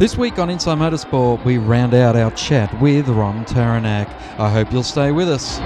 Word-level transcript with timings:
This 0.00 0.16
week 0.16 0.38
on 0.38 0.48
Inside 0.48 0.78
Motorsport, 0.78 1.44
we 1.44 1.58
round 1.58 1.92
out 1.92 2.16
our 2.16 2.30
chat 2.30 2.72
with 2.80 3.06
Ron 3.06 3.44
Tauranac. 3.44 4.08
I 4.40 4.48
hope 4.48 4.72
you'll 4.72 4.82
stay 4.82 5.12
with 5.12 5.28
us. 5.28 5.58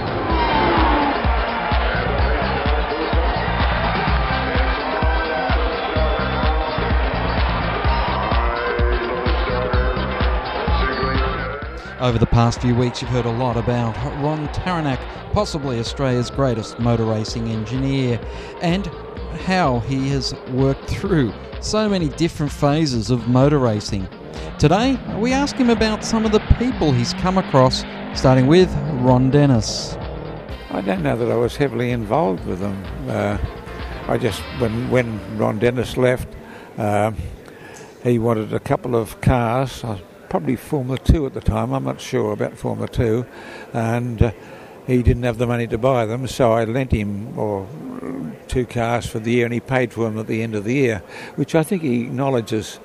Over 12.00 12.18
the 12.18 12.26
past 12.26 12.60
few 12.60 12.74
weeks, 12.74 13.00
you've 13.00 13.12
heard 13.12 13.26
a 13.26 13.30
lot 13.30 13.56
about 13.56 13.94
Ron 14.20 14.48
Tauranac, 14.48 14.98
possibly 15.32 15.78
Australia's 15.78 16.28
greatest 16.28 16.80
motor 16.80 17.04
racing 17.04 17.46
engineer, 17.50 18.18
and 18.60 18.88
how 19.46 19.78
he 19.78 20.08
has 20.08 20.34
worked 20.50 20.90
through 20.90 21.32
so 21.60 21.88
many 21.88 22.08
different 22.08 22.50
phases 22.50 23.10
of 23.12 23.28
motor 23.28 23.60
racing. 23.60 24.08
Today, 24.58 24.98
we 25.18 25.32
ask 25.32 25.56
him 25.56 25.70
about 25.70 26.04
some 26.04 26.24
of 26.24 26.32
the 26.32 26.40
people 26.58 26.92
he's 26.92 27.12
come 27.14 27.38
across, 27.38 27.84
starting 28.14 28.46
with 28.46 28.72
Ron 29.00 29.30
Dennis. 29.30 29.96
I 30.70 30.80
don't 30.80 31.02
know 31.02 31.16
that 31.16 31.30
I 31.30 31.36
was 31.36 31.56
heavily 31.56 31.90
involved 31.90 32.44
with 32.46 32.60
them. 32.60 32.82
Uh, 33.08 33.38
I 34.08 34.18
just, 34.18 34.40
when, 34.58 34.90
when 34.90 35.38
Ron 35.38 35.58
Dennis 35.58 35.96
left, 35.96 36.28
uh, 36.78 37.12
he 38.02 38.18
wanted 38.18 38.52
a 38.52 38.60
couple 38.60 38.96
of 38.96 39.20
cars, 39.20 39.84
probably 40.28 40.56
Formula 40.56 40.98
2 40.98 41.26
at 41.26 41.34
the 41.34 41.40
time, 41.40 41.72
I'm 41.72 41.84
not 41.84 42.00
sure 42.00 42.32
about 42.32 42.56
Formula 42.56 42.88
2, 42.88 43.24
and 43.72 44.22
uh, 44.22 44.32
he 44.86 45.02
didn't 45.02 45.22
have 45.22 45.38
the 45.38 45.46
money 45.46 45.66
to 45.68 45.78
buy 45.78 46.06
them, 46.06 46.26
so 46.26 46.52
I 46.52 46.64
lent 46.64 46.92
him 46.92 47.38
or 47.38 47.66
two 48.48 48.66
cars 48.66 49.06
for 49.06 49.18
the 49.18 49.32
year, 49.32 49.46
and 49.46 49.54
he 49.54 49.60
paid 49.60 49.92
for 49.92 50.04
them 50.04 50.18
at 50.18 50.26
the 50.26 50.42
end 50.42 50.54
of 50.54 50.64
the 50.64 50.74
year, 50.74 51.02
which 51.36 51.54
I 51.54 51.62
think 51.62 51.82
he 51.82 52.02
acknowledges 52.02 52.78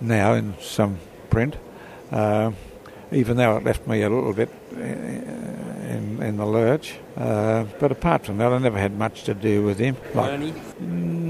now 0.00 0.34
in 0.34 0.54
some 0.60 0.98
print, 1.30 1.56
uh, 2.10 2.52
even 3.12 3.36
though 3.36 3.56
it 3.56 3.64
left 3.64 3.86
me 3.86 4.02
a 4.02 4.08
little 4.10 4.32
bit 4.32 4.50
uh, 4.74 4.80
in, 4.80 6.22
in 6.22 6.36
the 6.36 6.46
lurch. 6.46 6.96
Uh, 7.16 7.64
but 7.78 7.92
apart 7.92 8.26
from 8.26 8.38
that, 8.38 8.52
I 8.52 8.58
never 8.58 8.78
had 8.78 8.96
much 8.96 9.24
to 9.24 9.34
do 9.34 9.62
with 9.64 9.78
him. 9.78 9.96
Like, 10.14 10.40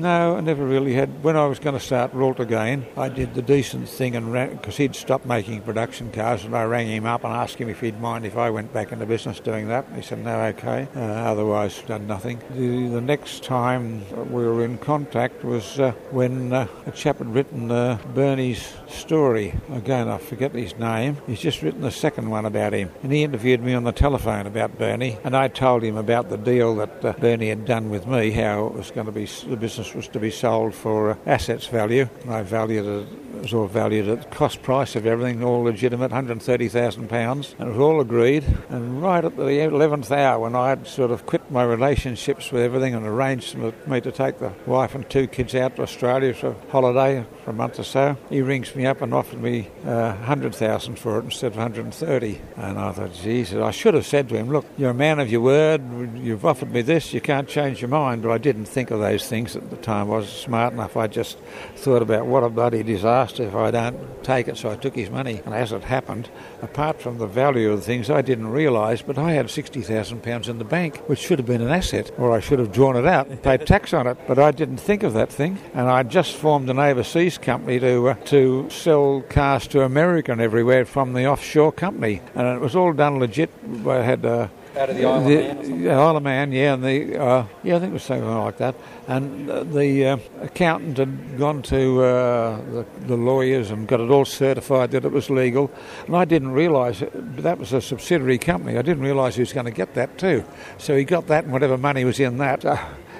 no, 0.06 0.36
I 0.36 0.40
never 0.40 0.64
really 0.64 0.94
had. 0.94 1.24
When 1.24 1.36
I 1.36 1.46
was 1.46 1.58
going 1.58 1.74
to 1.74 1.84
start 1.84 2.14
Ralt 2.14 2.38
again, 2.38 2.86
I 2.96 3.08
did 3.08 3.34
the 3.34 3.42
decent 3.42 3.88
thing 3.88 4.14
and 4.14 4.32
because 4.56 4.76
he'd 4.76 4.94
stopped 4.94 5.26
making 5.26 5.62
production 5.62 6.12
cars, 6.12 6.44
and 6.44 6.56
I 6.56 6.62
rang 6.62 6.86
him 6.86 7.06
up 7.06 7.24
and 7.24 7.32
asked 7.32 7.56
him 7.56 7.68
if 7.68 7.80
he'd 7.80 8.00
mind 8.00 8.24
if 8.24 8.36
I 8.36 8.50
went 8.50 8.72
back 8.72 8.92
into 8.92 9.04
business 9.04 9.40
doing 9.40 9.66
that. 9.66 9.84
He 9.96 10.02
said 10.02 10.20
no, 10.20 10.42
okay. 10.52 10.86
Uh, 10.94 11.00
otherwise, 11.00 11.82
done 11.88 12.06
nothing. 12.06 12.40
The, 12.50 12.88
the, 12.88 13.00
next 13.00 13.42
time 13.42 14.04
we 14.30 14.44
were 14.44 14.64
in 14.64 14.78
contact 14.78 15.44
was 15.44 15.80
uh, 15.80 15.90
when 16.12 16.52
uh, 16.52 16.68
a 16.86 16.92
chap 16.92 17.18
had 17.18 17.34
written 17.34 17.72
uh, 17.72 17.98
Bernie's 18.14 18.74
story. 18.88 19.54
Again, 19.72 20.08
I 20.08 20.18
forget 20.18 20.52
his 20.52 20.78
name. 20.78 21.16
He's 21.26 21.40
just 21.40 21.62
written 21.62 21.80
the 21.80 21.90
second 21.90 22.30
one 22.30 22.46
about 22.46 22.74
him, 22.74 22.92
and 23.02 23.10
he 23.10 23.24
interviewed 23.24 23.60
me 23.60 23.74
on 23.74 23.82
the 23.82 23.90
telephone 23.90 24.46
about 24.46 24.78
Bernie, 24.78 25.18
and 25.24 25.36
I 25.36 25.48
told 25.48 25.82
him 25.82 25.96
about 25.96 26.28
the 26.28 26.38
deal 26.38 26.76
that 26.76 27.04
uh, 27.04 27.12
Bernie 27.14 27.48
had 27.48 27.64
done 27.64 27.90
with 27.90 28.06
me, 28.06 28.30
how 28.30 28.66
it 28.66 28.74
was 28.74 28.92
going 28.92 29.06
to 29.06 29.12
be 29.12 29.24
the 29.24 29.56
business 29.56 29.95
was 29.96 30.08
to 30.08 30.20
be 30.20 30.30
sold 30.30 30.74
for 30.74 31.18
assets 31.26 31.66
value. 31.66 32.08
I 32.28 32.42
valued 32.42 32.86
it, 32.86 33.08
it 33.36 33.42
was 33.42 33.54
all 33.54 33.66
valued 33.66 34.08
at 34.08 34.30
cost 34.30 34.62
price 34.62 34.96
of 34.96 35.06
everything, 35.06 35.42
all 35.42 35.62
legitimate, 35.62 36.10
£130,000, 36.10 37.54
and 37.58 37.68
it 37.68 37.72
was 37.72 37.78
all 37.78 38.00
agreed. 38.00 38.44
And 38.68 39.02
right 39.02 39.24
at 39.24 39.36
the 39.36 39.42
11th 39.42 40.10
hour, 40.10 40.38
when 40.38 40.54
I 40.54 40.70
had 40.70 40.86
sort 40.86 41.10
of 41.10 41.26
quit 41.26 41.50
my 41.50 41.64
relationships 41.64 42.50
with 42.50 42.62
everything 42.62 42.94
and 42.94 43.06
arranged 43.06 43.52
for 43.52 43.72
me 43.86 44.00
to 44.00 44.12
take 44.12 44.38
the 44.38 44.52
wife 44.66 44.94
and 44.94 45.08
two 45.08 45.26
kids 45.26 45.54
out 45.54 45.76
to 45.76 45.82
Australia 45.82 46.34
for 46.34 46.50
a 46.50 46.70
holiday 46.70 47.24
for 47.44 47.50
a 47.50 47.54
month 47.54 47.78
or 47.78 47.84
so, 47.84 48.16
he 48.28 48.42
rings 48.42 48.74
me 48.74 48.86
up 48.86 49.02
and 49.02 49.12
offered 49.14 49.40
me 49.40 49.70
uh, 49.84 50.14
100000 50.16 50.98
for 50.98 51.18
it 51.18 51.24
instead 51.24 51.52
of 51.52 51.56
130 51.56 52.40
And 52.56 52.78
I 52.78 52.92
thought, 52.92 53.14
Jesus, 53.14 53.62
I 53.62 53.70
should 53.70 53.94
have 53.94 54.06
said 54.06 54.28
to 54.30 54.36
him, 54.36 54.48
look, 54.48 54.66
you're 54.76 54.90
a 54.90 54.94
man 54.94 55.20
of 55.20 55.30
your 55.30 55.40
word, 55.40 55.82
you've 56.18 56.44
offered 56.44 56.72
me 56.72 56.82
this, 56.82 57.12
you 57.12 57.20
can't 57.20 57.48
change 57.48 57.80
your 57.80 57.88
mind. 57.88 58.22
But 58.22 58.32
I 58.32 58.38
didn't 58.38 58.66
think 58.66 58.90
of 58.90 59.00
those 59.00 59.28
things 59.28 59.56
at 59.56 59.70
the 59.70 59.75
time. 59.82 60.10
I 60.10 60.16
was 60.16 60.28
smart 60.28 60.72
enough. 60.72 60.96
I 60.96 61.06
just 61.06 61.38
thought 61.76 62.02
about 62.02 62.26
what 62.26 62.42
a 62.42 62.48
bloody 62.48 62.82
disaster 62.82 63.44
if 63.44 63.54
I 63.54 63.70
don't 63.70 64.24
take 64.24 64.48
it. 64.48 64.56
So 64.56 64.70
I 64.70 64.76
took 64.76 64.94
his 64.94 65.10
money. 65.10 65.40
And 65.44 65.54
as 65.54 65.72
it 65.72 65.84
happened, 65.84 66.28
apart 66.62 67.00
from 67.00 67.18
the 67.18 67.26
value 67.26 67.72
of 67.72 67.80
the 67.80 67.84
things, 67.84 68.10
I 68.10 68.22
didn't 68.22 68.48
realise, 68.48 69.02
but 69.02 69.18
I 69.18 69.32
had 69.32 69.46
£60,000 69.46 70.48
in 70.48 70.58
the 70.58 70.64
bank, 70.64 70.98
which 71.06 71.20
should 71.20 71.38
have 71.38 71.46
been 71.46 71.62
an 71.62 71.70
asset, 71.70 72.10
or 72.18 72.32
I 72.32 72.40
should 72.40 72.58
have 72.58 72.72
drawn 72.72 72.96
it 72.96 73.06
out 73.06 73.28
and 73.28 73.42
paid 73.42 73.66
tax 73.66 73.92
on 73.92 74.06
it. 74.06 74.18
But 74.26 74.38
I 74.38 74.50
didn't 74.50 74.78
think 74.78 75.02
of 75.02 75.12
that 75.14 75.30
thing. 75.30 75.58
And 75.74 75.88
I 75.88 76.02
just 76.02 76.36
formed 76.36 76.68
an 76.70 76.78
overseas 76.78 77.38
company 77.38 77.78
to, 77.80 78.08
uh, 78.08 78.14
to 78.26 78.68
sell 78.70 79.22
cars 79.28 79.66
to 79.68 79.82
America 79.82 80.32
and 80.32 80.40
everywhere 80.40 80.84
from 80.84 81.12
the 81.12 81.26
offshore 81.26 81.72
company. 81.72 82.20
And 82.34 82.46
it 82.48 82.60
was 82.60 82.76
all 82.76 82.92
done 82.92 83.18
legit. 83.18 83.50
I 83.86 84.02
had 84.02 84.24
uh, 84.24 84.48
out 84.76 84.90
of 84.90 84.96
the 84.96 85.04
Isle 85.04 85.18
of 85.18 85.26
Man. 85.26 85.82
The 85.82 85.90
Isle 85.90 86.16
of 86.16 86.22
Man, 86.22 86.52
yeah, 86.52 86.74
and 86.74 86.84
the 86.84 87.18
uh, 87.20 87.46
yeah, 87.62 87.76
I 87.76 87.78
think 87.80 87.90
it 87.90 87.94
was 87.94 88.02
something 88.02 88.28
like 88.28 88.58
that. 88.58 88.74
And 89.08 89.50
uh, 89.50 89.64
the 89.64 90.06
uh, 90.06 90.16
accountant 90.42 90.98
had 90.98 91.38
gone 91.38 91.62
to 91.62 92.02
uh, 92.02 92.60
the, 92.70 92.86
the, 93.06 93.16
lawyers 93.16 93.70
and 93.70 93.86
got 93.86 94.00
it 94.00 94.10
all 94.10 94.24
certified 94.24 94.90
that 94.90 95.04
it 95.04 95.12
was 95.12 95.30
legal. 95.30 95.70
And 96.06 96.16
I 96.16 96.24
didn't 96.24 96.52
realise 96.52 97.02
that 97.14 97.58
was 97.58 97.72
a 97.72 97.80
subsidiary 97.80 98.38
company. 98.38 98.76
I 98.76 98.82
didn't 98.82 99.02
realise 99.02 99.36
he 99.36 99.42
was 99.42 99.52
going 99.52 99.66
to 99.66 99.72
get 99.72 99.94
that 99.94 100.18
too. 100.18 100.44
So 100.78 100.96
he 100.96 101.04
got 101.04 101.26
that, 101.28 101.44
and 101.44 101.52
whatever 101.52 101.78
money 101.78 102.04
was 102.04 102.20
in 102.20 102.38
that, 102.38 102.64
uh, 102.64 102.76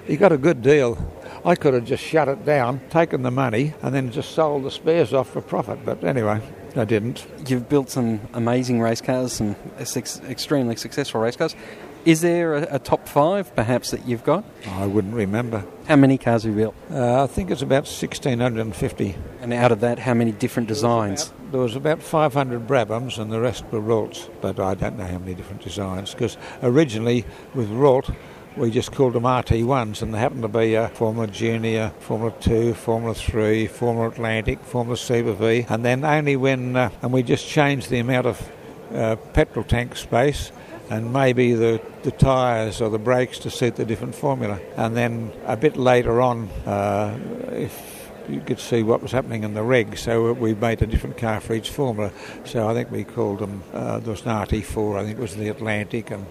he 0.07 0.17
got 0.17 0.33
a 0.33 0.39
good 0.39 0.63
deal. 0.63 0.99
I 1.45 1.55
could 1.55 1.75
have 1.75 1.85
just 1.85 2.03
shut 2.03 2.29
it 2.29 2.45
down, 2.45 2.81
taken 2.91 3.23
the 3.23 3.31
money, 3.31 3.75
and 3.83 3.95
then 3.95 4.11
just 4.11 4.33
sold 4.33 4.65
the 4.65 4.71
spares 4.71 5.15
off 5.15 5.31
for 5.31 5.41
profit. 5.41 5.85
But 5.85 6.03
anyway, 6.05 6.41
I 6.77 6.85
didn't. 6.85 7.27
You've 7.47 7.69
built 7.69 7.91
some 7.91 8.21
amazing 8.35 8.81
race 8.81 9.01
cars, 9.01 9.33
some 9.33 9.57
extremely 9.79 10.77
successful 10.77 11.21
race 11.21 11.37
cars. 11.37 11.57
Is 12.05 12.21
there 12.21 12.55
a, 12.55 12.77
a, 12.77 12.79
top 12.79 13.09
five, 13.09 13.53
perhaps, 13.57 13.91
that 13.91 14.07
you've 14.07 14.23
got? 14.23 14.45
I 14.65 14.87
wouldn't 14.87 15.15
remember. 15.15 15.65
How 15.89 15.97
many 15.97 16.19
cars 16.19 16.45
have 16.45 16.53
you 16.53 16.57
built? 16.57 16.75
Uh, 16.89 17.25
I 17.25 17.27
think 17.27 17.51
it's 17.51 17.63
about 17.63 17.83
1,650. 17.83 19.17
And 19.41 19.53
out 19.53 19.73
of 19.73 19.81
that, 19.81 19.99
how 19.99 20.15
many 20.15 20.31
different 20.31 20.69
designs? 20.69 21.33
There 21.51 21.61
was 21.61 21.75
about, 21.75 21.89
there 21.89 21.97
was 21.97 22.03
about 22.03 22.03
500 22.05 22.67
Brabhams 22.69 23.19
and 23.19 23.33
the 23.33 23.41
rest 23.41 23.65
were 23.73 23.81
Ralts, 23.81 24.31
but 24.41 24.61
I 24.61 24.75
don't 24.75 24.97
know 24.97 25.05
how 25.05 25.19
many 25.19 25.35
different 25.35 25.63
designs, 25.63 26.13
because 26.13 26.37
originally 26.63 27.25
with 27.55 27.71
Ralt, 27.71 28.11
we 28.57 28.71
just 28.71 28.93
called 28.93 29.13
them 29.13 29.25
RT1s, 29.25 30.03
and 30.03 30.15
they 30.15 30.19
happened 30.19 30.43
to 30.43 30.49
be 30.49 30.77
uh, 30.77 30.89
Formula 30.89 31.27
Junior, 31.27 31.93
Formula 32.01 32.33
2, 32.41 32.75
Formula 32.75 33.15
3, 33.15 33.67
Formula 33.67 34.09
Atlantic, 34.09 34.61
Formula 34.61 34.97
Super 34.97 35.33
V, 35.33 35.67
and 35.69 35.85
then 35.85 36.05
only 36.05 36.37
when, 36.37 36.75
uh, 36.75 36.91
and 37.03 37.13
we 37.13 37.23
just 37.23 37.47
changed 37.47 37.91
the 37.91 37.99
amount 37.99 38.27
of 38.27 38.51
uh, 38.95 39.17
petrol 39.35 39.65
tank 39.65 39.97
space 39.97 40.53
and 40.89 41.13
maybe 41.13 41.53
the, 41.53 41.81
the 42.03 42.13
tyres 42.13 42.81
or 42.81 42.89
the 42.89 42.99
brakes 42.99 43.41
to 43.41 43.51
suit 43.51 43.77
the 43.77 43.85
different 43.85 44.15
formula. 44.15 44.61
And 44.77 44.97
then 44.97 45.33
a 45.45 45.57
bit 45.57 45.77
later 45.77 46.21
on, 46.21 46.49
uh, 46.65 47.19
if 47.51 48.11
you 48.29 48.41
could 48.41 48.61
see 48.61 48.83
what 48.83 49.03
was 49.03 49.13
happening 49.13 49.45
in 49.45 49.55
the 49.55 49.63
reg, 49.63 49.99
so 49.99 50.33
we 50.33 50.55
made 50.55 50.83
a 50.83 50.87
different 50.87 51.19
car 51.19 51.41
for 51.41 51.55
each 51.55 51.71
formula. 51.71 52.13
So 52.45 52.69
I 52.69 52.75
think 52.75 52.91
we 52.91 53.05
called 53.05 53.41
them, 53.41 53.63
uh, 53.73 53.99
there 53.99 54.13
was 54.13 54.23
an 54.23 54.29
RT4, 54.29 54.99
I 54.99 55.05
think 55.05 55.19
it 55.19 55.21
was 55.21 55.37
the 55.37 55.49
Atlantic, 55.49 56.11
and 56.11 56.27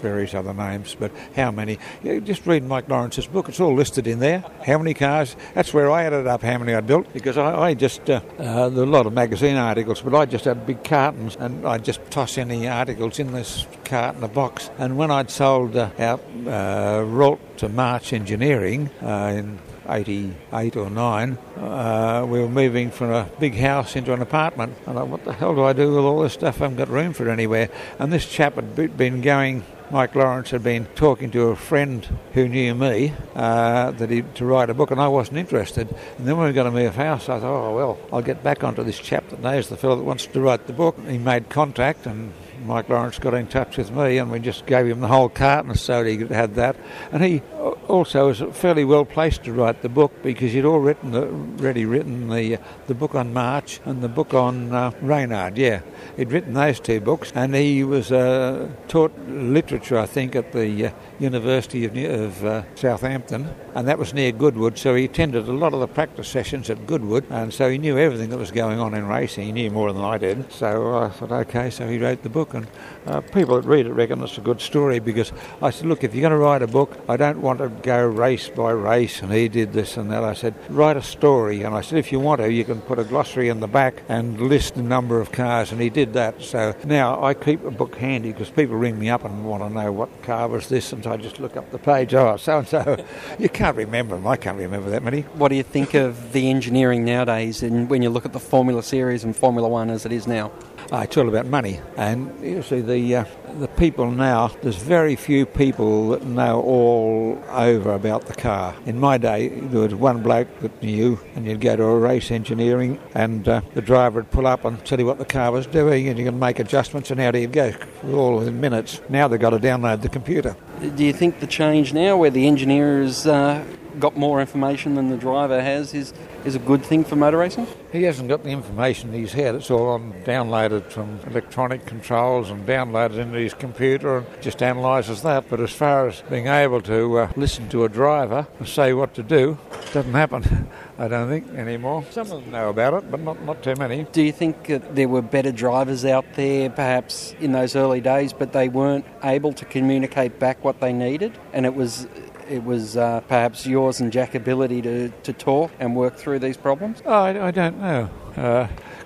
various 0.00 0.34
other 0.34 0.54
names, 0.54 0.96
but 0.98 1.10
how 1.34 1.50
many? 1.50 1.78
Just 2.02 2.46
read 2.46 2.64
Mike 2.64 2.88
Lawrence's 2.88 3.26
book, 3.26 3.48
it's 3.48 3.60
all 3.60 3.74
listed 3.74 4.06
in 4.06 4.18
there. 4.18 4.44
How 4.64 4.78
many 4.78 4.94
cars? 4.94 5.36
That's 5.54 5.72
where 5.72 5.90
I 5.90 6.04
added 6.04 6.26
up 6.26 6.42
how 6.42 6.58
many 6.58 6.74
I'd 6.74 6.86
built 6.86 7.12
because 7.12 7.36
I, 7.36 7.68
I 7.68 7.74
just, 7.74 8.08
uh, 8.08 8.20
uh, 8.38 8.68
there 8.68 8.84
are 8.84 8.86
a 8.86 8.90
lot 8.90 9.06
of 9.06 9.12
magazine 9.12 9.56
articles, 9.56 10.00
but 10.00 10.14
I 10.14 10.26
just 10.26 10.44
had 10.44 10.66
big 10.66 10.84
cartons 10.84 11.36
and 11.36 11.66
I'd 11.66 11.84
just 11.84 12.00
toss 12.10 12.38
any 12.38 12.68
articles 12.68 13.18
in 13.18 13.32
this 13.32 13.66
carton, 13.84 14.22
a 14.22 14.28
box. 14.28 14.70
And 14.78 14.96
when 14.96 15.10
I'd 15.10 15.30
sold 15.30 15.76
uh, 15.76 15.90
out 15.98 16.22
uh, 16.46 17.02
Ralt 17.06 17.58
to 17.58 17.68
March 17.68 18.12
Engineering 18.12 18.90
uh, 19.02 19.34
in 19.36 19.58
88 19.88 20.76
or 20.76 20.90
9, 20.90 21.38
uh, 21.56 22.26
we 22.28 22.40
were 22.40 22.48
moving 22.48 22.90
from 22.90 23.10
a 23.10 23.28
big 23.38 23.54
house 23.54 23.96
into 23.96 24.12
an 24.12 24.22
apartment. 24.22 24.74
And 24.86 24.98
I, 24.98 25.02
what 25.02 25.24
the 25.24 25.32
hell 25.32 25.54
do 25.54 25.62
I 25.62 25.72
do 25.72 25.94
with 25.94 26.04
all 26.04 26.20
this 26.20 26.34
stuff? 26.34 26.60
I 26.60 26.64
haven't 26.64 26.78
got 26.78 26.88
room 26.88 27.12
for 27.12 27.28
it 27.28 27.32
anywhere. 27.32 27.70
And 27.98 28.12
this 28.12 28.26
chap 28.26 28.54
had 28.54 28.96
been 28.96 29.20
going 29.20 29.64
Mike 29.90 30.14
Lawrence 30.16 30.50
had 30.50 30.64
been 30.64 30.86
talking 30.96 31.30
to 31.30 31.48
a 31.48 31.56
friend 31.56 32.04
who 32.32 32.48
knew 32.48 32.74
me 32.74 33.12
uh, 33.34 33.92
that 33.92 34.10
he 34.10 34.22
to 34.22 34.44
write 34.44 34.68
a 34.68 34.74
book, 34.74 34.90
and 34.90 35.00
I 35.00 35.08
wasn't 35.08 35.38
interested. 35.38 35.88
And 36.18 36.26
then 36.26 36.36
when 36.36 36.48
we 36.48 36.52
got 36.52 36.64
to 36.64 36.70
move 36.70 36.96
house, 36.96 37.28
I 37.28 37.38
thought, 37.38 37.70
oh 37.70 37.74
well, 37.74 37.98
I'll 38.12 38.22
get 38.22 38.42
back 38.42 38.64
onto 38.64 38.82
this 38.82 38.98
chap 38.98 39.28
that 39.30 39.40
knows 39.40 39.68
the 39.68 39.76
fellow 39.76 39.96
that 39.96 40.02
wants 40.02 40.26
to 40.26 40.40
write 40.40 40.66
the 40.66 40.72
book. 40.72 40.98
He 41.06 41.18
made 41.18 41.48
contact, 41.48 42.06
and 42.06 42.32
Mike 42.64 42.88
Lawrence 42.88 43.18
got 43.18 43.34
in 43.34 43.46
touch 43.46 43.76
with 43.76 43.92
me, 43.92 44.18
and 44.18 44.30
we 44.30 44.40
just 44.40 44.66
gave 44.66 44.86
him 44.86 45.00
the 45.00 45.08
whole 45.08 45.28
carton 45.28 45.74
so 45.76 46.04
he 46.04 46.18
had 46.26 46.56
that. 46.56 46.76
And 47.12 47.22
he 47.22 47.42
also 47.88 48.28
was 48.28 48.42
fairly 48.52 48.84
well 48.84 49.04
placed 49.04 49.44
to 49.44 49.52
write 49.52 49.82
the 49.82 49.88
book 49.88 50.12
because 50.22 50.52
he'd 50.52 50.64
all 50.64 50.80
written 50.80 51.12
the, 51.12 51.26
already 51.26 51.84
written 51.84 52.28
the 52.28 52.58
the 52.86 52.94
book 52.94 53.14
on 53.14 53.32
March 53.32 53.80
and 53.84 54.02
the 54.02 54.08
book 54.08 54.34
on 54.34 54.72
uh, 54.72 54.90
Reynard. 55.00 55.56
Yeah, 55.56 55.80
he'd 56.16 56.32
written 56.32 56.54
those 56.54 56.80
two 56.80 57.00
books, 57.00 57.32
and 57.34 57.54
he 57.54 57.84
was 57.84 58.12
uh, 58.12 58.68
taught 58.88 59.12
literature, 59.28 59.98
I 59.98 60.06
think, 60.06 60.36
at 60.36 60.52
the 60.52 60.86
uh, 60.86 60.90
University 61.18 61.84
of, 61.84 61.96
of 61.96 62.44
uh, 62.44 62.62
Southampton, 62.74 63.48
and 63.74 63.88
that 63.88 63.98
was 63.98 64.12
near 64.12 64.32
Goodwood. 64.32 64.78
So 64.78 64.94
he 64.94 65.04
attended 65.04 65.48
a 65.48 65.52
lot 65.52 65.72
of 65.72 65.80
the 65.80 65.86
practice 65.86 66.28
sessions 66.28 66.70
at 66.70 66.86
Goodwood, 66.86 67.24
and 67.30 67.52
so 67.52 67.70
he 67.70 67.78
knew 67.78 67.98
everything 67.98 68.30
that 68.30 68.38
was 68.38 68.50
going 68.50 68.78
on 68.78 68.94
in 68.94 69.06
racing. 69.06 69.46
He 69.46 69.52
knew 69.52 69.70
more 69.70 69.92
than 69.92 70.02
I 70.02 70.18
did. 70.18 70.52
So 70.52 70.96
I 70.96 71.08
thought, 71.08 71.32
okay, 71.32 71.70
so 71.70 71.88
he 71.88 71.98
wrote 71.98 72.22
the 72.22 72.28
book, 72.28 72.54
and 72.54 72.66
uh, 73.06 73.20
people 73.20 73.60
that 73.60 73.66
read 73.66 73.86
it 73.86 73.92
reckon 73.92 74.22
it's 74.22 74.38
a 74.38 74.42
good 74.42 74.60
story 74.60 74.98
because 74.98 75.32
I 75.62 75.70
said, 75.70 75.86
look, 75.86 76.04
if 76.04 76.14
you're 76.14 76.22
going 76.28 76.32
to 76.32 76.38
write 76.38 76.62
a 76.62 76.66
book, 76.66 76.98
I 77.08 77.16
don't 77.16 77.40
want 77.40 77.60
to 77.60 77.68
go 77.68 78.04
race 78.06 78.48
by 78.48 78.72
race, 78.72 79.22
and 79.22 79.32
he 79.32 79.48
did 79.48 79.72
this 79.72 79.96
and 79.96 80.10
that. 80.10 80.24
I 80.24 80.34
said, 80.34 80.54
write 80.68 80.96
a 80.96 81.02
story, 81.02 81.62
and 81.62 81.74
I 81.74 81.80
said, 81.80 81.98
if 81.98 82.12
you 82.12 82.20
want 82.20 82.40
to, 82.40 82.52
you 82.52 82.64
can 82.64 82.80
put 82.80 82.98
a 82.98 83.04
glossary 83.04 83.48
in 83.48 83.60
the 83.60 83.68
back 83.68 84.02
and 84.08 84.40
list 84.40 84.74
the 84.74 84.82
number 84.82 85.20
of 85.20 85.32
cars, 85.32 85.72
and 85.72 85.80
he 85.80 85.90
did 85.90 86.12
that. 86.12 86.42
So 86.42 86.74
now 86.84 87.22
I 87.22 87.34
keep 87.34 87.64
a 87.64 87.70
book 87.70 87.96
handy 87.96 88.32
because 88.32 88.50
people 88.50 88.76
ring 88.76 88.98
me 88.98 89.08
up 89.08 89.24
and 89.24 89.44
want 89.44 89.62
to 89.62 89.70
know 89.70 89.92
what 89.92 90.22
car 90.22 90.48
was 90.48 90.68
this, 90.68 90.92
and 90.92 91.05
I 91.06 91.16
just 91.16 91.40
look 91.40 91.56
up 91.56 91.70
the 91.70 91.78
page. 91.78 92.14
Oh, 92.14 92.36
so 92.36 92.58
and 92.58 92.68
so. 92.68 93.04
You 93.38 93.48
can't 93.48 93.76
remember 93.76 94.16
them. 94.16 94.26
I 94.26 94.36
can't 94.36 94.58
remember 94.58 94.90
that 94.90 95.02
many. 95.02 95.22
What 95.22 95.48
do 95.48 95.54
you 95.54 95.62
think 95.62 95.94
of 95.94 96.32
the 96.32 96.50
engineering 96.50 97.04
nowadays, 97.04 97.62
and 97.62 97.88
when 97.88 98.02
you 98.02 98.10
look 98.10 98.24
at 98.24 98.32
the 98.32 98.40
Formula 98.40 98.82
Series 98.82 99.24
and 99.24 99.34
Formula 99.36 99.68
One 99.68 99.90
as 99.90 100.04
it 100.06 100.12
is 100.12 100.26
now? 100.26 100.52
Oh, 100.92 101.00
it's 101.00 101.16
all 101.16 101.28
about 101.28 101.46
money, 101.46 101.80
and 101.96 102.32
you 102.44 102.62
see 102.62 102.80
the 102.80 103.16
uh, 103.16 103.24
the 103.58 103.68
people 103.68 104.10
now. 104.10 104.48
There's 104.62 104.76
very 104.76 105.16
few 105.16 105.46
people 105.46 106.10
that 106.10 106.24
know 106.24 106.60
all 106.60 107.42
over 107.50 107.92
about 107.92 108.26
the 108.26 108.34
car. 108.34 108.74
In 108.86 108.98
my 108.98 109.18
day, 109.18 109.48
there 109.48 109.80
was 109.80 109.94
one 109.94 110.22
bloke 110.22 110.48
that 110.60 110.82
knew, 110.82 111.18
and 111.34 111.46
you'd 111.46 111.60
go 111.60 111.76
to 111.76 111.82
a 111.82 111.98
race 111.98 112.30
engineering, 112.30 113.00
and 113.14 113.48
uh, 113.48 113.60
the 113.74 113.82
driver 113.82 114.20
would 114.20 114.30
pull 114.30 114.46
up 114.46 114.64
and 114.64 114.84
tell 114.84 114.98
you 114.98 115.06
what 115.06 115.18
the 115.18 115.24
car 115.24 115.52
was 115.52 115.66
doing, 115.66 116.08
and 116.08 116.18
you 116.18 116.24
can 116.24 116.38
make 116.38 116.58
adjustments, 116.58 117.10
and 117.10 117.32
do 117.32 117.38
you 117.38 117.46
go? 117.46 117.72
All 118.12 118.38
within 118.38 118.60
minutes. 118.60 119.00
Now 119.08 119.28
they've 119.28 119.40
got 119.40 119.50
to 119.50 119.58
download 119.58 120.02
the 120.02 120.08
computer. 120.08 120.56
Do 120.80 121.04
you 121.04 121.12
think 121.12 121.40
the 121.40 121.46
change 121.46 121.92
now, 121.92 122.16
where 122.16 122.30
the 122.30 122.46
engineer 122.46 123.02
is 123.02 123.26
uh, 123.26 123.64
got 123.98 124.16
more 124.16 124.40
information 124.40 124.94
than 124.94 125.08
the 125.08 125.16
driver 125.16 125.60
has, 125.60 125.94
is 125.94 126.12
is 126.44 126.54
a 126.54 126.60
good 126.60 126.84
thing 126.84 127.02
for 127.02 127.16
motor 127.16 127.38
racing? 127.38 127.66
He 127.92 128.04
hasn't 128.04 128.28
got 128.28 128.44
the 128.44 128.50
information 128.50 129.12
he's 129.12 129.32
had. 129.32 129.56
It's 129.56 129.70
all 129.70 129.88
on, 129.88 130.12
downloaded 130.24 130.90
from 130.92 131.18
electronic 131.26 131.86
controls 131.86 132.50
and 132.50 132.64
downloaded 132.64 133.18
into 133.18 133.38
his 133.38 133.52
computer 133.52 134.18
and 134.18 134.26
just 134.42 134.62
analyses 134.62 135.22
that. 135.22 135.48
But 135.50 135.60
as 135.60 135.72
far 135.72 136.06
as 136.06 136.22
being 136.30 136.46
able 136.46 136.80
to 136.82 137.18
uh, 137.18 137.32
listen 137.34 137.68
to 137.70 137.84
a 137.84 137.88
driver 137.88 138.46
and 138.58 138.68
say 138.68 138.92
what 138.92 139.14
to 139.14 139.24
do, 139.24 139.58
doesn't 139.92 140.12
happen. 140.12 140.68
I 140.98 141.08
don't 141.08 141.28
think 141.28 141.48
anymore. 141.54 142.04
Some 142.10 142.30
of 142.30 142.42
them 142.42 142.50
know 142.50 142.70
about 142.70 142.94
it, 142.94 143.10
but 143.10 143.20
not, 143.20 143.42
not 143.42 143.62
too 143.62 143.74
many. 143.74 144.04
Do 144.12 144.22
you 144.22 144.32
think 144.32 144.66
that 144.68 144.94
there 144.94 145.08
were 145.08 145.20
better 145.20 145.52
drivers 145.52 146.04
out 146.04 146.24
there, 146.34 146.70
perhaps 146.70 147.34
in 147.40 147.52
those 147.52 147.76
early 147.76 148.00
days, 148.00 148.32
but 148.32 148.52
they 148.52 148.68
weren't 148.68 149.04
able 149.22 149.52
to 149.54 149.64
communicate 149.64 150.38
back 150.38 150.64
what 150.64 150.80
they 150.80 150.92
needed, 150.92 151.36
and 151.52 151.66
it 151.66 151.74
was 151.74 152.06
it 152.48 152.64
was 152.64 152.96
uh, 152.96 153.20
perhaps 153.22 153.66
yours 153.66 154.00
and 154.00 154.12
Jack's 154.12 154.34
ability 154.34 154.82
to, 154.82 155.08
to 155.08 155.32
talk 155.32 155.70
and 155.78 155.94
work 155.96 156.16
through 156.16 156.38
these 156.38 156.56
problems? 156.56 157.02
Oh, 157.04 157.12
I, 157.12 157.48
I 157.48 157.50
don't 157.50 157.78
know. 157.80 158.08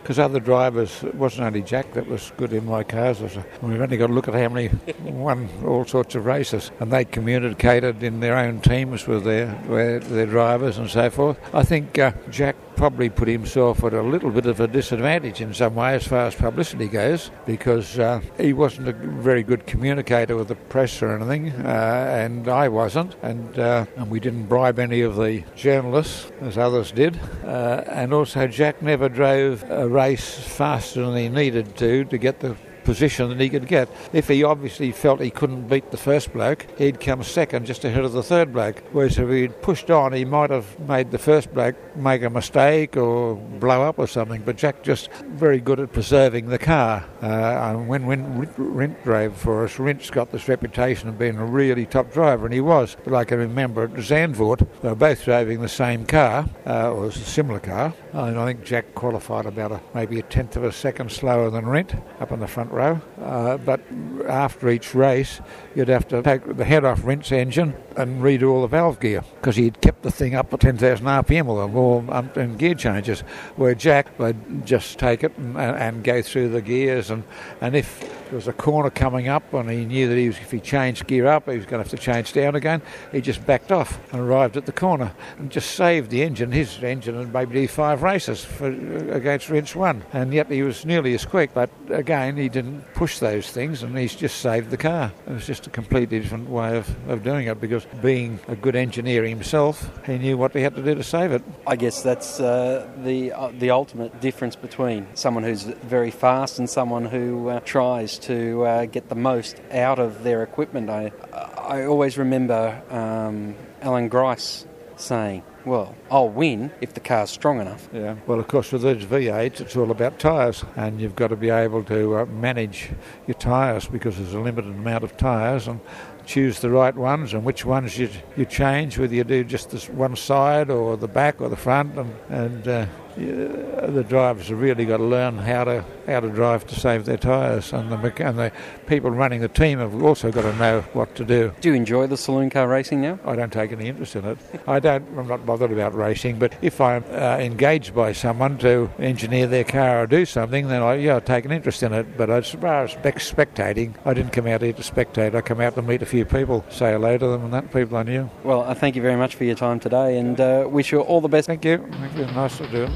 Because 0.02 0.18
uh, 0.18 0.24
other 0.24 0.40
drivers, 0.40 1.02
it 1.04 1.14
wasn't 1.14 1.46
only 1.46 1.62
Jack 1.62 1.92
that 1.94 2.06
was 2.06 2.32
good 2.36 2.52
in 2.52 2.66
my 2.66 2.82
cars. 2.82 3.20
We've 3.20 3.80
only 3.80 3.96
got 3.96 4.08
to 4.08 4.12
look 4.12 4.28
at 4.28 4.34
how 4.34 4.48
many 4.48 4.70
won 5.02 5.48
all 5.64 5.84
sorts 5.84 6.14
of 6.14 6.26
races, 6.26 6.70
and 6.80 6.92
they 6.92 7.04
communicated 7.04 8.02
in 8.02 8.20
their 8.20 8.36
own 8.36 8.60
teams 8.60 9.06
with 9.06 9.24
their 9.24 9.62
with 9.68 10.08
their 10.08 10.26
drivers 10.26 10.78
and 10.78 10.90
so 10.90 11.10
forth. 11.10 11.38
I 11.54 11.62
think 11.62 11.98
uh, 11.98 12.12
Jack 12.30 12.56
probably 12.80 13.10
put 13.10 13.28
himself 13.28 13.84
at 13.84 13.92
a 13.92 14.00
little 14.00 14.30
bit 14.30 14.46
of 14.46 14.58
a 14.58 14.66
disadvantage 14.66 15.42
in 15.42 15.52
some 15.52 15.74
way 15.74 15.92
as 15.92 16.06
far 16.06 16.20
as 16.20 16.34
publicity 16.34 16.88
goes 16.88 17.30
because 17.44 17.98
uh, 17.98 18.22
he 18.38 18.54
wasn't 18.54 18.88
a 18.88 18.92
very 18.94 19.42
good 19.42 19.66
communicator 19.66 20.34
with 20.34 20.48
the 20.48 20.54
press 20.54 21.02
or 21.02 21.14
anything, 21.14 21.50
uh, 21.66 22.06
and 22.10 22.48
I 22.48 22.68
wasn't, 22.68 23.16
and, 23.20 23.58
uh, 23.58 23.84
and 23.96 24.10
we 24.10 24.18
didn't 24.18 24.46
bribe 24.46 24.78
any 24.78 25.02
of 25.02 25.16
the 25.16 25.44
journalists 25.54 26.32
as 26.40 26.56
others 26.56 26.90
did, 26.90 27.20
uh, 27.44 27.84
and 27.86 28.14
also 28.14 28.46
Jack 28.46 28.80
never 28.80 29.10
drove 29.10 29.62
a 29.70 29.86
race 29.86 30.38
faster 30.38 31.04
than 31.04 31.16
he 31.16 31.28
needed 31.28 31.76
to 31.76 32.06
to 32.06 32.16
get 32.16 32.40
the 32.40 32.56
position 32.84 33.28
than 33.28 33.38
he 33.38 33.48
could 33.48 33.66
get. 33.66 33.88
If 34.12 34.28
he 34.28 34.44
obviously 34.44 34.92
felt 34.92 35.20
he 35.20 35.30
couldn't 35.30 35.68
beat 35.68 35.90
the 35.90 35.96
first 35.96 36.32
bloke, 36.32 36.66
he'd 36.78 37.00
come 37.00 37.22
second 37.22 37.66
just 37.66 37.84
ahead 37.84 38.04
of 38.04 38.12
the 38.12 38.22
third 38.22 38.52
bloke. 38.52 38.82
Whereas 38.92 39.18
if 39.18 39.28
he'd 39.28 39.62
pushed 39.62 39.90
on, 39.90 40.12
he 40.12 40.24
might 40.24 40.50
have 40.50 40.78
made 40.80 41.10
the 41.10 41.18
first 41.18 41.52
bloke 41.52 41.76
make 41.96 42.22
a 42.22 42.30
mistake 42.30 42.96
or 42.96 43.36
blow 43.36 43.82
up 43.82 43.98
or 43.98 44.06
something. 44.06 44.42
But 44.42 44.56
Jack 44.56 44.82
just 44.82 45.10
very 45.12 45.60
good 45.60 45.80
at 45.80 45.92
preserving 45.92 46.48
the 46.48 46.58
car. 46.58 47.04
Uh, 47.20 47.74
when 47.74 48.06
when 48.06 48.46
Rindt 48.56 49.02
drove 49.04 49.36
for 49.36 49.64
us, 49.64 49.76
Rindt's 49.76 50.10
got 50.10 50.32
this 50.32 50.48
reputation 50.48 51.08
of 51.08 51.18
being 51.18 51.36
a 51.36 51.44
really 51.44 51.86
top 51.86 52.12
driver, 52.12 52.46
and 52.46 52.54
he 52.54 52.60
was. 52.60 52.96
But 53.04 53.14
I 53.14 53.24
can 53.24 53.38
remember 53.38 53.84
at 53.84 53.92
Zandvoort, 53.92 54.66
they 54.80 54.88
were 54.88 54.94
both 54.94 55.24
driving 55.24 55.60
the 55.60 55.68
same 55.68 56.06
car, 56.06 56.48
uh, 56.66 56.92
or 56.92 57.06
a 57.06 57.12
similar 57.12 57.60
car, 57.60 57.94
and 58.12 58.38
I 58.38 58.46
think 58.46 58.64
Jack 58.64 58.94
qualified 58.94 59.46
about 59.46 59.72
a, 59.72 59.80
maybe 59.94 60.18
a 60.18 60.22
tenth 60.22 60.56
of 60.56 60.64
a 60.64 60.72
second 60.72 61.10
slower 61.10 61.50
than 61.50 61.64
Rindt 61.64 62.00
up 62.20 62.32
in 62.32 62.40
the 62.40 62.46
front 62.46 62.69
row. 62.70 63.00
Uh, 63.20 63.56
but 63.58 63.80
after 64.28 64.68
each 64.70 64.94
race, 64.94 65.40
you'd 65.74 65.88
have 65.88 66.06
to 66.08 66.22
take 66.22 66.56
the 66.56 66.64
head 66.64 66.84
off 66.84 67.04
Rindt's 67.04 67.32
engine 67.32 67.74
and 67.96 68.22
redo 68.22 68.50
all 68.50 68.62
the 68.62 68.68
valve 68.68 69.00
gear 69.00 69.22
because 69.36 69.56
he'd 69.56 69.80
kept 69.80 70.02
the 70.02 70.10
thing 70.10 70.34
up 70.34 70.52
at 70.52 70.60
10,000 70.60 71.04
RPM 71.04 71.46
with 71.46 71.74
all 71.76 72.04
um, 72.10 72.30
and 72.36 72.58
gear 72.58 72.74
changes. 72.74 73.20
Where 73.56 73.74
Jack 73.74 74.18
would 74.18 74.66
just 74.66 74.98
take 74.98 75.24
it 75.24 75.36
and, 75.36 75.56
and, 75.56 76.04
go 76.04 76.22
through 76.22 76.48
the 76.50 76.62
gears, 76.62 77.10
and, 77.10 77.24
and 77.60 77.76
if 77.76 78.00
there 78.00 78.36
was 78.36 78.48
a 78.48 78.52
corner 78.52 78.90
coming 78.90 79.28
up 79.28 79.52
and 79.52 79.68
he 79.68 79.84
knew 79.84 80.08
that 80.08 80.16
he 80.16 80.28
was, 80.28 80.38
if 80.38 80.50
he 80.50 80.60
changed 80.60 81.06
gear 81.06 81.26
up, 81.26 81.48
he 81.48 81.56
was 81.56 81.66
going 81.66 81.82
to 81.82 81.90
have 81.90 81.98
to 81.98 81.98
change 81.98 82.32
down 82.32 82.54
again, 82.54 82.80
he 83.12 83.20
just 83.20 83.44
backed 83.44 83.72
off 83.72 84.00
and 84.12 84.20
arrived 84.20 84.56
at 84.56 84.66
the 84.66 84.72
corner 84.72 85.12
and 85.38 85.50
just 85.50 85.72
saved 85.72 86.10
the 86.10 86.22
engine. 86.22 86.52
His 86.52 86.82
engine 86.82 87.16
had 87.16 87.32
maybe 87.32 87.66
five 87.66 88.02
races 88.02 88.44
for, 88.44 88.68
against 89.12 89.50
Rindt's 89.50 89.74
one, 89.76 90.04
and 90.12 90.32
yet 90.32 90.50
he 90.50 90.62
was 90.62 90.86
nearly 90.86 91.12
as 91.14 91.26
quick. 91.26 91.52
But 91.52 91.70
again, 91.90 92.36
he 92.36 92.48
didn't 92.60 92.94
push 92.94 93.18
those 93.18 93.50
things, 93.50 93.82
and 93.82 93.96
he's 93.96 94.14
just 94.14 94.40
saved 94.40 94.70
the 94.70 94.76
car. 94.76 95.12
It 95.26 95.32
was 95.32 95.46
just 95.46 95.66
a 95.66 95.70
completely 95.70 96.20
different 96.20 96.48
way 96.48 96.76
of, 96.76 96.86
of 97.08 97.22
doing 97.22 97.46
it 97.46 97.60
because 97.60 97.86
being 98.02 98.38
a 98.48 98.56
good 98.56 98.76
engineer 98.76 99.24
himself, 99.24 99.90
he 100.06 100.18
knew 100.18 100.36
what 100.36 100.52
he 100.52 100.60
had 100.60 100.74
to 100.76 100.82
do 100.82 100.94
to 100.94 101.02
save 101.02 101.32
it. 101.32 101.42
I 101.66 101.76
guess 101.76 102.02
that's 102.02 102.40
uh, 102.40 102.86
the 103.02 103.32
uh, 103.32 103.52
the 103.58 103.70
ultimate 103.70 104.20
difference 104.20 104.56
between 104.56 105.06
someone 105.14 105.44
who's 105.44 105.62
very 105.62 106.10
fast 106.10 106.58
and 106.58 106.68
someone 106.68 107.06
who 107.06 107.48
uh, 107.48 107.60
tries 107.60 108.18
to 108.20 108.62
uh, 108.64 108.84
get 108.86 109.08
the 109.08 109.14
most 109.14 109.60
out 109.72 109.98
of 109.98 110.22
their 110.22 110.42
equipment. 110.42 110.90
I 110.90 111.12
I 111.56 111.84
always 111.84 112.18
remember 112.18 112.82
um, 112.90 113.54
Alan 113.80 114.08
Grice 114.08 114.66
saying, 114.96 115.42
well, 115.64 115.94
I'll 116.10 116.28
win 116.28 116.70
if 116.80 116.94
the 116.94 117.00
car's 117.00 117.30
strong 117.30 117.60
enough. 117.60 117.88
Yeah. 117.92 118.16
Well, 118.26 118.40
of 118.40 118.48
course, 118.48 118.72
with 118.72 118.82
these 118.82 119.04
V8s, 119.04 119.60
it's 119.60 119.76
all 119.76 119.90
about 119.90 120.18
tyres, 120.18 120.64
and 120.76 121.00
you've 121.00 121.16
got 121.16 121.28
to 121.28 121.36
be 121.36 121.50
able 121.50 121.84
to 121.84 122.18
uh, 122.18 122.26
manage 122.26 122.90
your 123.26 123.34
tyres 123.34 123.86
because 123.86 124.16
there's 124.16 124.34
a 124.34 124.40
limited 124.40 124.70
amount 124.70 125.04
of 125.04 125.16
tyres, 125.16 125.68
and 125.68 125.80
choose 126.26 126.60
the 126.60 126.70
right 126.70 126.94
ones 126.94 127.34
and 127.34 127.44
which 127.44 127.64
ones 127.64 127.98
you 127.98 128.08
you 128.36 128.44
change, 128.44 128.98
whether 128.98 129.14
you 129.14 129.24
do 129.24 129.42
just 129.42 129.70
this 129.70 129.88
one 129.88 130.14
side 130.16 130.70
or 130.70 130.96
the 130.96 131.08
back 131.08 131.40
or 131.40 131.48
the 131.48 131.56
front, 131.56 131.96
and 131.98 132.14
and 132.28 132.68
uh, 132.68 132.86
the 133.16 134.04
drivers 134.08 134.48
have 134.48 134.60
really 134.60 134.84
got 134.84 134.98
to 134.98 135.04
learn 135.04 135.38
how 135.38 135.64
to 135.64 135.84
how 136.10 136.20
to 136.20 136.28
drive 136.28 136.66
to 136.66 136.74
save 136.74 137.04
their 137.04 137.16
tyres, 137.16 137.72
and 137.72 137.90
the 137.90 138.26
and 138.26 138.38
the 138.38 138.52
people 138.86 139.10
running 139.10 139.40
the 139.40 139.48
team 139.48 139.78
have 139.78 140.02
also 140.02 140.30
got 140.30 140.42
to 140.42 140.54
know 140.56 140.82
what 140.92 141.14
to 141.16 141.24
do. 141.24 141.52
Do 141.60 141.70
you 141.70 141.74
enjoy 141.74 142.06
the 142.06 142.16
saloon 142.16 142.50
car 142.50 142.68
racing 142.68 143.00
now? 143.00 143.18
I 143.24 143.36
don't 143.36 143.52
take 143.52 143.72
any 143.72 143.88
interest 143.88 144.16
in 144.16 144.24
it. 144.24 144.38
I 144.66 144.80
don't. 144.80 145.06
I'm 145.18 145.28
not 145.28 145.46
bothered 145.46 145.72
about 145.72 145.94
racing, 145.94 146.38
but 146.38 146.54
if 146.62 146.80
I'm 146.80 147.04
uh, 147.10 147.38
engaged 147.38 147.94
by 147.94 148.12
someone 148.12 148.58
to 148.58 148.90
engineer 148.98 149.46
their 149.46 149.64
car 149.64 150.02
or 150.02 150.06
do 150.06 150.24
something, 150.24 150.68
then 150.68 150.82
I 150.82 150.94
yeah 150.94 151.16
I 151.16 151.20
take 151.20 151.44
an 151.44 151.52
interest 151.52 151.82
in 151.82 151.92
it. 151.92 152.16
But 152.16 152.30
as 152.30 152.50
far 152.50 152.84
as 152.84 152.94
spectating, 152.94 153.94
I 154.04 154.14
didn't 154.14 154.32
come 154.32 154.46
out 154.46 154.62
here 154.62 154.72
to 154.72 154.82
spectate. 154.82 155.34
I 155.34 155.40
come 155.40 155.60
out 155.60 155.74
to 155.76 155.82
meet 155.82 156.02
a 156.02 156.06
few 156.06 156.24
people, 156.24 156.64
say 156.68 156.92
hello 156.92 157.16
to 157.18 157.26
them, 157.26 157.44
and 157.44 157.54
that 157.54 157.72
people 157.72 157.96
I 157.96 158.02
knew. 158.02 158.30
Well, 158.44 158.62
I 158.62 158.74
thank 158.74 158.96
you 158.96 159.02
very 159.02 159.16
much 159.16 159.34
for 159.34 159.44
your 159.44 159.56
time 159.56 159.80
today, 159.80 160.18
and 160.18 160.40
uh, 160.40 160.66
wish 160.68 160.92
you 160.92 161.00
all 161.00 161.20
the 161.20 161.28
best. 161.28 161.46
Thank 161.46 161.64
you. 161.64 161.78
Thank 161.78 162.16
you. 162.16 162.26
Nice 162.26 162.58
to 162.58 162.68
do. 162.68 162.88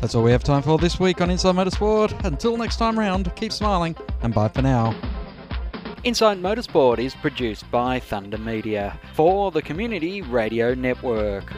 That's 0.00 0.14
all 0.14 0.22
we 0.22 0.30
have 0.30 0.42
time 0.42 0.62
for 0.62 0.78
this 0.78 0.98
week 0.98 1.20
on 1.20 1.30
Inside 1.30 1.54
Motorsport. 1.56 2.24
Until 2.24 2.56
next 2.56 2.76
time 2.76 2.98
round, 2.98 3.34
keep 3.36 3.52
smiling 3.52 3.94
and 4.22 4.32
bye 4.32 4.48
for 4.48 4.62
now. 4.62 4.94
Inside 6.04 6.38
Motorsport 6.38 6.98
is 6.98 7.14
produced 7.14 7.70
by 7.70 8.00
Thunder 8.00 8.38
Media 8.38 8.98
for 9.12 9.50
the 9.50 9.60
Community 9.60 10.22
Radio 10.22 10.72
Network. 10.72 11.52